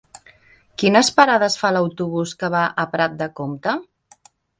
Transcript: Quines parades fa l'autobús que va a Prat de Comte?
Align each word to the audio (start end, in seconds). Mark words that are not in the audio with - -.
Quines 0.83 1.09
parades 1.19 1.57
fa 1.63 1.69
l'autobús 1.75 2.33
que 2.39 2.49
va 2.55 2.61
a 2.85 2.87
Prat 2.95 3.13
de 3.21 3.29
Comte? 3.41 3.77